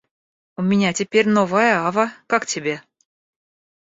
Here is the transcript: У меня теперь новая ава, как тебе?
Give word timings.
У 0.57 0.63
меня 0.63 0.93
теперь 0.93 1.27
новая 1.29 1.85
ава, 1.87 2.11
как 2.25 2.47
тебе? 2.47 2.81